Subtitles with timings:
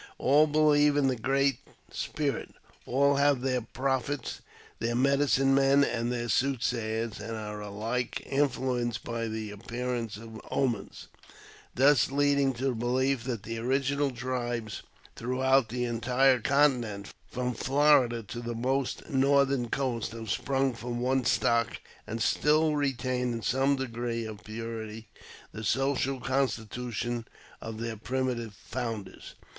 [0.17, 1.59] All believe in the same Great
[1.91, 2.55] Spirit;
[2.87, 4.41] all have their prophets,
[4.79, 11.07] their medicine men, and their soothsayers, and are alike influenced by the appearance of omens;
[11.75, 14.81] thus leading to the belief that the original tribes
[15.15, 20.99] throughout the entire con tinent, from Florida to the most northern coast, have sprung from
[20.99, 21.77] one stock,
[22.07, 25.09] and still retain in some degree of purity
[25.51, 27.27] the social constitution
[27.61, 29.35] of their primitive founders.